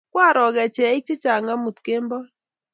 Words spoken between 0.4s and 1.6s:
kecheik chechang'